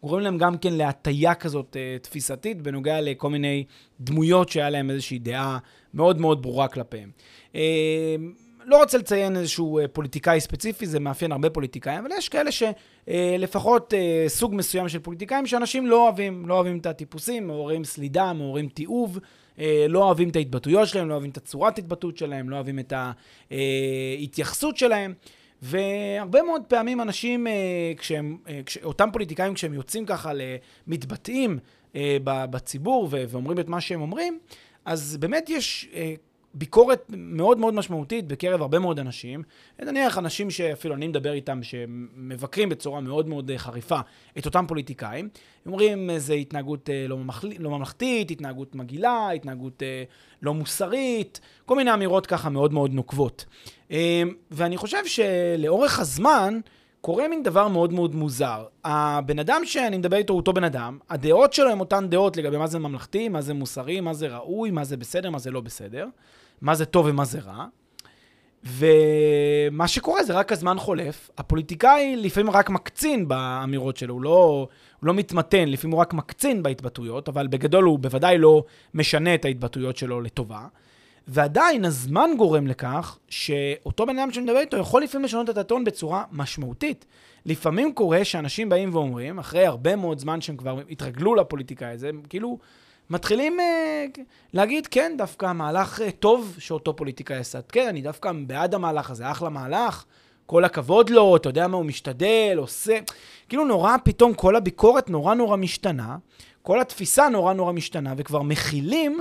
[0.03, 3.65] וגורם להם גם כן להטיה כזאת תפיסתית בנוגע לכל מיני
[4.01, 5.59] דמויות שהיה להם איזושהי דעה
[5.95, 7.11] מאוד מאוד ברורה כלפיהם.
[8.71, 13.95] לא רוצה לציין איזשהו אה, פוליטיקאי ספציפי, זה מאפיין הרבה פוליטיקאים, אבל יש כאלה שלפחות
[13.95, 18.69] אה, סוג מסוים של פוליטיקאים שאנשים לא אוהבים, לא אוהבים את הטיפוסים, מעוררים סלידה, מעוררים
[18.69, 19.19] תיעוב,
[19.59, 22.93] אה, לא אוהבים את ההתבטאויות שלהם, לא אוהבים את הצורת התבטאות שלהם, לא אוהבים את
[24.21, 25.15] ההתייחסות שלהם.
[25.63, 27.47] והרבה מאוד פעמים אנשים,
[27.99, 30.33] כשהם, כש, אותם פוליטיקאים, כשהם יוצאים ככה
[30.87, 31.59] למתבטאים
[32.25, 34.39] בציבור ואומרים את מה שהם אומרים,
[34.85, 35.89] אז באמת יש
[36.55, 39.43] ביקורת מאוד מאוד משמעותית בקרב הרבה מאוד אנשים.
[39.79, 44.01] נניח אנשים שאפילו אני מדבר איתם, שמבקרים בצורה מאוד מאוד חריפה
[44.39, 45.29] את אותם פוליטיקאים.
[45.67, 47.45] אומרים, זו התנהגות אה, לא, ממח...
[47.59, 50.05] לא ממלכתית, התנהגות מגעילה, התנהגות אה,
[50.43, 53.45] לא מוסרית, כל מיני אמירות ככה מאוד מאוד נוקבות.
[53.91, 56.61] אה, ואני חושב שלאורך הזמן,
[57.01, 58.65] קורה מין דבר מאוד מאוד מוזר.
[58.85, 62.57] הבן אדם שאני מדבר איתו הוא אותו בן אדם, הדעות שלו הן אותן דעות לגבי
[62.57, 65.61] מה זה ממלכתי, מה זה מוסרי, מה זה ראוי, מה זה בסדר, מה זה לא
[65.61, 66.07] בסדר.
[66.63, 67.67] מה זה טוב ומה זה רע.
[68.65, 71.31] ומה שקורה זה רק הזמן חולף.
[71.39, 74.69] הפוליטיקאי לפעמים רק מקצין באמירות שלו, הוא לא,
[75.01, 79.45] הוא לא מתמתן, לפעמים הוא רק מקצין בהתבטאויות, אבל בגדול הוא בוודאי לא משנה את
[79.45, 80.67] ההתבטאויות שלו לטובה.
[81.29, 86.25] ועדיין הזמן גורם לכך שאותו בן אדם שמדבר איתו יכול לפעמים לשנות את הטון בצורה
[86.33, 87.07] משמעותית.
[87.47, 92.59] לפעמים קורה שאנשים באים ואומרים, אחרי הרבה מאוד זמן שהם כבר התרגלו לפוליטיקאי הזה, כאילו
[93.11, 94.21] מתחילים uh,
[94.53, 97.63] להגיד, כן, דווקא מהלך uh, טוב שאותו פוליטיקאי עשה.
[97.63, 100.05] כן, אני דווקא בעד המהלך הזה, אחלה מהלך,
[100.47, 102.99] כל הכבוד לו, אתה יודע מה הוא משתדל, עושה.
[103.49, 106.17] כאילו נורא, פתאום כל הביקורת נורא נורא משתנה,
[106.63, 109.21] כל התפיסה נורא נורא משתנה, וכבר מכילים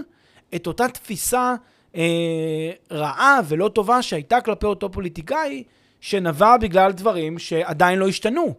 [0.56, 1.56] את אותה תפיסה
[1.96, 5.64] אה, רעה ולא טובה שהייתה כלפי אותו פוליטיקאי,
[6.02, 8.54] שנבע בגלל דברים שעדיין לא השתנו.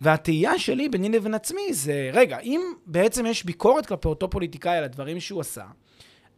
[0.00, 4.84] והתהייה שלי ביני לבין עצמי זה, רגע, אם בעצם יש ביקורת כלפי אותו פוליטיקאי על
[4.84, 5.64] הדברים שהוא עשה,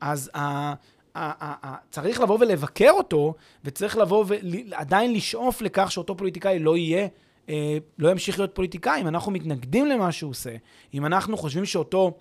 [0.00, 0.74] אז ה...
[1.90, 7.08] צריך לבוא ולבקר אותו, וצריך לבוא ועדיין לשאוף לכך שאותו פוליטיקאי לא יהיה,
[7.48, 9.00] אה, לא ימשיך להיות פוליטיקאי.
[9.00, 10.56] אם אנחנו מתנגדים למה שהוא עושה,
[10.94, 12.18] אם אנחנו חושבים שאותו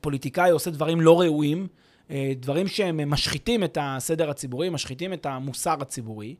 [0.00, 1.66] פוליטיקאי עושה דברים לא ראויים,
[2.10, 6.34] אה, דברים שהם משחיתים את הסדר הציבורי, משחיתים את המוסר הציבורי,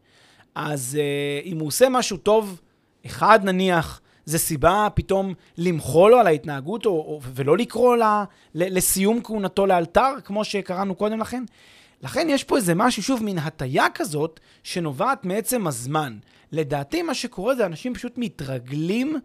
[0.55, 2.61] אז אה, אם הוא עושה משהו טוב,
[3.07, 9.21] אחד נניח, זה סיבה פתאום למחול לו על ההתנהגות, או, או, ולא לקרוא לה, לסיום
[9.25, 11.45] כהונתו לאלתר, כמו שקראנו קודם לכן.
[12.03, 16.19] לכן יש פה איזה משהו, שוב, מין הטיה כזאת, שנובעת מעצם הזמן.
[16.53, 19.17] לדעתי, מה שקורה זה אנשים פשוט מתרגלים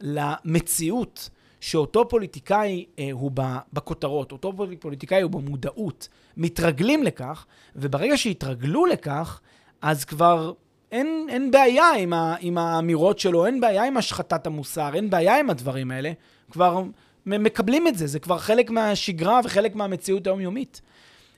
[0.00, 3.30] למציאות שאותו פוליטיקאי אה, הוא
[3.72, 6.08] בכותרות, אותו פוליטיקאי הוא במודעות.
[6.36, 7.46] מתרגלים לכך,
[7.76, 9.40] וברגע שהתרגלו לכך,
[9.82, 10.52] אז כבר
[10.92, 15.38] אין, אין בעיה עם, ה, עם האמירות שלו, אין בעיה עם השחתת המוסר, אין בעיה
[15.38, 16.12] עם הדברים האלה.
[16.50, 16.82] כבר
[17.26, 20.80] מקבלים את זה, זה כבר חלק מהשגרה וחלק מהמציאות היומיומית.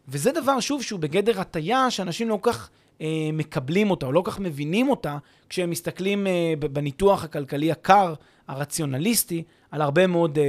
[0.09, 4.21] וזה דבר, שוב, שהוא בגדר הטיה שאנשים לא כל כך אה, מקבלים אותה, או לא
[4.21, 8.15] כל כך מבינים אותה, כשהם מסתכלים אה, בניתוח הכלכלי הקר,
[8.49, 10.45] הרציונליסטי, על הרבה מאוד אה,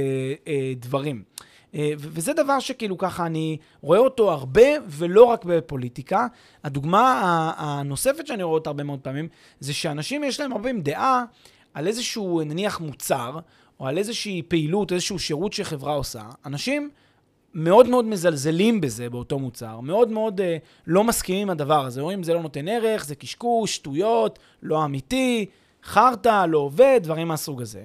[0.48, 1.22] אה, דברים.
[1.74, 6.26] אה, וזה דבר שכאילו ככה אני רואה אותו הרבה, ולא רק בפוליטיקה.
[6.64, 9.28] הדוגמה הנוספת שאני רואה אותה הרבה מאוד פעמים,
[9.60, 11.24] זה שאנשים יש להם הרבה פעמים דעה
[11.74, 13.38] על איזשהו, נניח, מוצר,
[13.80, 16.22] או על איזושהי פעילות, איזשהו שירות שחברה עושה.
[16.46, 16.90] אנשים
[17.54, 20.44] מאוד מאוד מזלזלים בזה, באותו מוצר, מאוד מאוד uh,
[20.86, 22.00] לא מסכימים עם הדבר הזה.
[22.00, 25.46] רואים, זה לא נותן ערך, זה קשקוש, שטויות, לא אמיתי,
[25.84, 27.84] חרטא, לא עובד, דברים מהסוג הזה.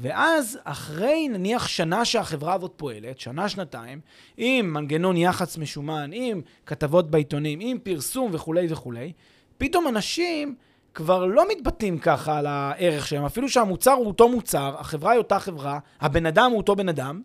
[0.00, 4.00] ואז, אחרי נניח שנה שהחברה הזאת פועלת, שנה, שנתיים,
[4.36, 9.12] עם מנגנון יח"צ משומן, עם כתבות בעיתונים, עם פרסום וכולי וכולי,
[9.58, 10.54] פתאום אנשים
[10.94, 15.38] כבר לא מתבטאים ככה על הערך שלהם, אפילו שהמוצר הוא אותו מוצר, החברה היא אותה
[15.38, 17.22] חברה, הבן אדם הוא אותו בן אדם,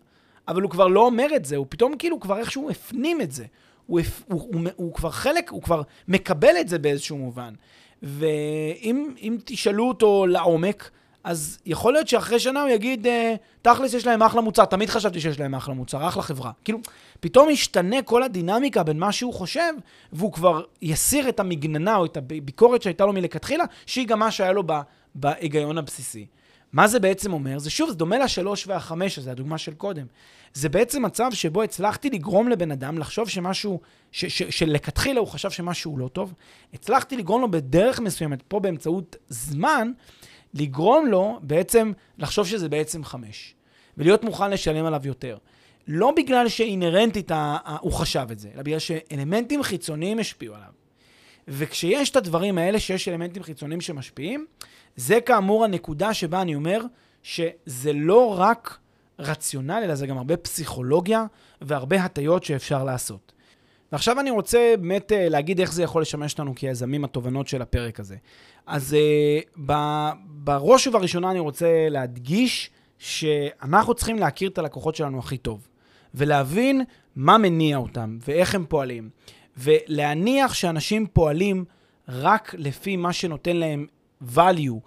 [0.48, 3.46] אבל הוא כבר לא אומר את זה, הוא פתאום כאילו כבר איכשהו הפנים את זה.
[3.88, 7.54] הוא, הוא, הוא, הוא, כבר חלק, הוא כבר מקבל את זה באיזשהו מובן.
[8.04, 10.90] ואם תשאלו אותו לעומק,
[11.26, 15.22] אז יכול להיות שאחרי שנה הוא יגיד, אה, תכלס יש להם אחלה מוצר, תמיד חשבתי
[15.22, 16.52] שיש להם אחלה מוצר, אחלה חברה.
[16.64, 16.80] כאילו,
[17.20, 19.74] פתאום ישתנה כל הדינמיקה בין מה שהוא חושב,
[20.14, 24.52] והוא כבר יסיר את המגננה או את הביקורת שהייתה לו מלכתחילה, שהיא גם מה שהיה
[24.52, 24.64] לו
[25.16, 26.26] בהיגיון הבסיסי.
[26.74, 27.60] מה זה בעצם אומר?
[27.60, 30.06] זה שוב, זה דומה לשלוש והחמש, זו הדוגמה של קודם.
[30.54, 33.80] זה בעצם מצב שבו הצלחתי לגרום לבן אדם לחשוב שמשהו,
[34.12, 36.34] ש, ש, שלכתחילה הוא חשב שמשהו לא טוב.
[36.74, 39.92] הצלחתי לגרום לו בדרך מסוימת, פה באמצעות זמן,
[40.56, 43.56] לגרום לו בעצם לחשוב שזה בעצם חמש,
[43.98, 45.38] ולהיות מוכן לשלם עליו יותר.
[45.88, 47.32] לא בגלל שאינהרנטית
[47.80, 50.70] הוא חשב את זה, אלא בגלל שאלמנטים חיצוניים השפיעו עליו.
[51.48, 54.46] וכשיש את הדברים האלה, שיש אלמנטים חיצוניים שמשפיעים,
[54.96, 56.82] זה כאמור הנקודה שבה אני אומר
[57.24, 58.78] שזה לא רק
[59.20, 61.26] רציונל, אלא זה גם הרבה פסיכולוגיה
[61.62, 63.34] והרבה הטיות שאפשר לעשות.
[63.92, 68.00] ועכשיו אני רוצה באמת אה, להגיד איך זה יכול לשמש אותנו כיזמים, התובנות של הפרק
[68.00, 68.16] הזה.
[68.68, 68.96] אז
[69.58, 69.72] uh,
[70.26, 75.68] בראש ובראשונה אני רוצה להדגיש שאנחנו צריכים להכיר את הלקוחות שלנו הכי טוב,
[76.14, 76.84] ולהבין
[77.16, 79.10] מה מניע אותם ואיך הם פועלים,
[79.58, 81.66] ולהניח שאנשים פועלים
[82.10, 83.88] רק לפי מה שנותן להם
[84.36, 84.80] value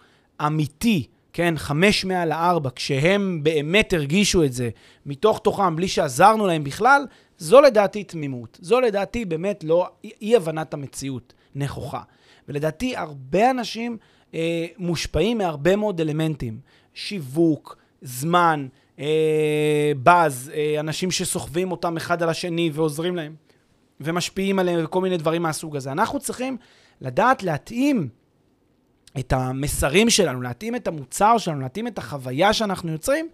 [0.46, 4.70] אמיתי, כן, חמש מעל הארבע, כשהם באמת הרגישו את זה
[5.06, 7.06] מתוך תוכם, בלי שעזרנו להם בכלל,
[7.38, 8.58] זו לדעתי תמימות.
[8.62, 9.88] זו לדעתי באמת לא
[10.22, 12.02] אי-הבנת המציאות נכוחה.
[12.48, 13.96] ולדעתי הרבה אנשים
[14.34, 16.60] אה, מושפעים מהרבה מאוד אלמנטים.
[16.94, 23.34] שיווק, זמן, אה, באז, אה, אנשים שסוחבים אותם אחד על השני ועוזרים להם
[24.00, 25.92] ומשפיעים עליהם וכל מיני דברים מהסוג הזה.
[25.92, 26.56] אנחנו צריכים
[27.00, 28.08] לדעת להתאים
[29.18, 33.28] את המסרים שלנו, להתאים את המוצר שלנו, להתאים את החוויה שאנחנו יוצרים,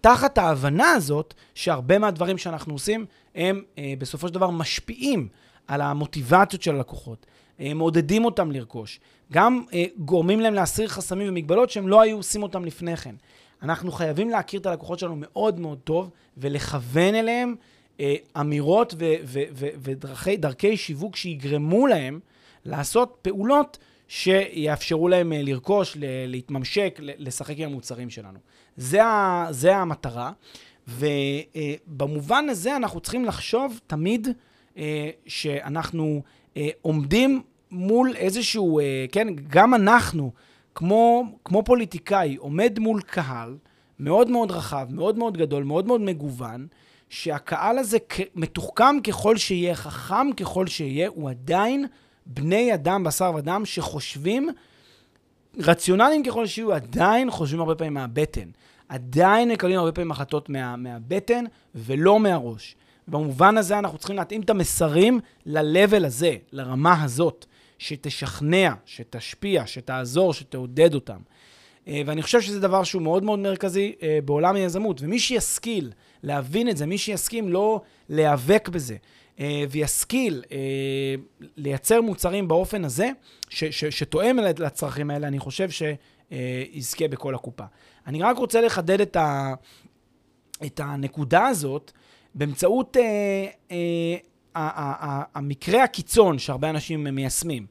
[0.00, 5.28] תחת ההבנה הזאת שהרבה מהדברים שאנחנו עושים, הם אה, בסופו של דבר משפיעים
[5.68, 7.26] על המוטיבציות של הלקוחות,
[7.60, 9.00] אה, מעודדים אותם לרכוש,
[9.32, 13.14] גם אה, גורמים להם להסיר חסמים ומגבלות שהם לא היו עושים אותם לפני כן.
[13.62, 17.54] אנחנו חייבים להכיר את הלקוחות שלנו מאוד מאוד טוב ולכוון אליהם
[18.00, 18.94] אה, אמירות
[20.22, 22.20] ודרכי שיווק שיגרמו להם
[22.64, 28.38] לעשות פעולות שיאפשרו להם אה, לרכוש, להתממשק, לשחק עם המוצרים שלנו.
[28.76, 30.32] זה, ה, זה המטרה,
[30.88, 34.28] ובמובן הזה אנחנו צריכים לחשוב תמיד
[34.76, 36.22] אה, שאנחנו
[36.56, 38.80] אה, עומדים מול איזשהו,
[39.12, 40.32] כן, גם אנחנו,
[40.74, 43.56] כמו, כמו פוליטיקאי, עומד מול קהל
[43.98, 46.66] מאוד מאוד רחב, מאוד מאוד גדול, מאוד מאוד מגוון,
[47.08, 47.98] שהקהל הזה
[48.34, 51.86] מתוחכם ככל שיהיה, חכם ככל שיהיה, הוא עדיין
[52.28, 54.48] בני אדם, בשר ודם, שחושבים,
[55.58, 58.48] רציונליים ככל שיהיו, עדיין חושבים הרבה פעמים מהבטן.
[58.88, 62.76] עדיין מקבלים הרבה פעמים החלטות מה, מהבטן ולא מהראש.
[63.08, 67.46] במובן הזה אנחנו צריכים להתאים את המסרים ל-level הזה, לרמה הזאת,
[67.78, 71.18] שתשכנע, שתשפיע, שתעזור, שתעודד אותם.
[71.88, 75.02] אה, ואני חושב שזה דבר שהוא מאוד מאוד מרכזי אה, בעולם היזמות.
[75.02, 78.96] ומי שישכיל להבין את זה, מי שיסכים לא להיאבק בזה,
[79.40, 81.14] אה, וישכיל אה,
[81.56, 83.10] לייצר מוצרים באופן הזה,
[83.48, 87.64] ש, ש, שתואם לצרכים האלה, אני חושב שיזכה בכל הקופה.
[88.06, 89.54] אני רק רוצה לחדד את, ה,
[90.66, 91.92] את הנקודה הזאת
[92.34, 94.16] באמצעות אה, אה,
[95.34, 97.66] המקרה הקיצון שהרבה אנשים מיישמים.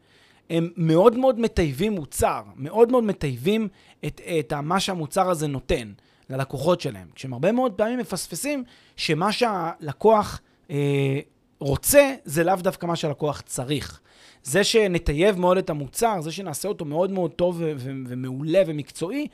[0.50, 3.68] הם מאוד מאוד מטייבים מוצר, מאוד מאוד מטייבים
[4.06, 5.92] את, את מה שהמוצר הזה נותן.
[6.30, 7.08] ללקוחות שלהם.
[7.16, 8.64] כשהם הרבה מאוד פעמים מפספסים
[8.96, 11.20] שמה שהלקוח אה,
[11.60, 14.00] רוצה, זה לאו דווקא מה שהלקוח צריך.
[14.44, 17.62] זה שנטייב מאוד את המוצר, זה שנעשה אותו מאוד מאוד טוב
[18.08, 19.28] ומעולה ומקצועי,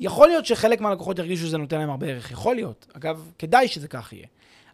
[0.00, 2.86] יכול להיות שחלק מהלקוחות ירגישו שזה נותן להם הרבה ערך, יכול להיות.
[2.92, 4.26] אגב, כדאי שזה כך יהיה.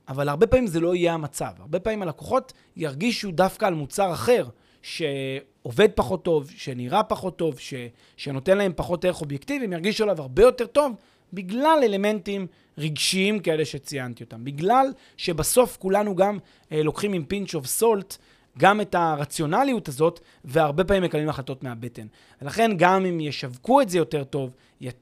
[0.09, 1.51] אבל הרבה פעמים זה לא יהיה המצב.
[1.59, 4.47] הרבה פעמים הלקוחות ירגישו דווקא על מוצר אחר,
[4.83, 7.75] שעובד פחות טוב, שנראה פחות טוב, ש...
[8.17, 10.93] שנותן להם פחות ערך אובייקטיבי, הם ירגישו עליו הרבה יותר טוב,
[11.33, 12.47] בגלל אלמנטים
[12.79, 14.45] רגשיים כאלה שציינתי אותם.
[14.45, 16.39] בגלל שבסוף כולנו גם
[16.73, 18.17] אה, לוקחים עם pinch of salt
[18.59, 22.07] גם את הרציונליות הזאת, והרבה פעמים מקבלים החלטות מהבטן.
[22.43, 24.55] ולכן גם אם ישווקו את זה יותר טוב,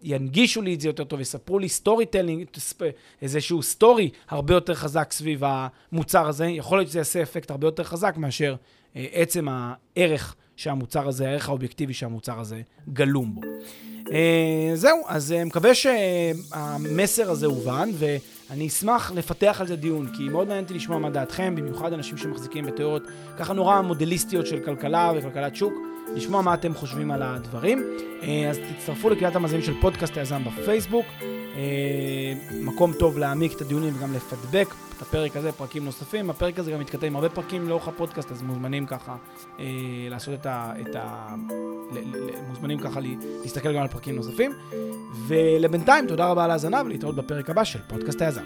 [0.02, 2.46] ינגישו לי את זה יותר טוב, יספרו לי storytelling,
[3.22, 7.84] איזשהו סטורי הרבה יותר חזק סביב המוצר הזה, יכול להיות שזה יעשה אפקט הרבה יותר
[7.84, 8.56] חזק מאשר
[8.96, 12.62] אה, עצם הערך שהמוצר הזה, הערך האובייקטיבי שהמוצר הזה
[12.92, 13.40] גלום בו.
[14.12, 20.28] אה, זהו, אז אה, מקווה שהמסר הזה הובן, ואני אשמח לפתח על זה דיון, כי
[20.28, 23.02] מאוד מעניין אותי לשמוע מה דעתכם, במיוחד אנשים שמחזיקים בתיאוריות
[23.38, 25.72] ככה נורא מודליסטיות של כלכלה וכלכלת שוק,
[26.14, 27.82] לשמוע מה אתם חושבים על הדברים.
[28.50, 31.06] אז תצטרפו לקהילת המאזינים של פודקאסט היזם בפייסבוק.
[32.52, 36.30] מקום טוב להעמיק את הדיונים וגם לפדבק את הפרק הזה, פרקים נוספים.
[36.30, 39.16] הפרק הזה גם מתכתב עם הרבה פרקים לאורך הפודקאסט, אז מוזמנים ככה
[39.58, 39.64] אה,
[40.10, 40.72] לעשות את ה...
[40.80, 41.34] את ה
[42.48, 43.00] מוזמנים ככה
[43.42, 44.52] להסתכל גם על פרקים נוספים.
[45.26, 48.44] ולבינתיים, תודה רבה על ההאזנה ולהתראות בפרק הבא של פודקאסט היזם.